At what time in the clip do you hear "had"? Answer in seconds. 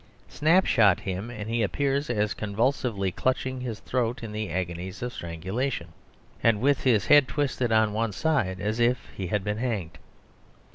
9.27-9.43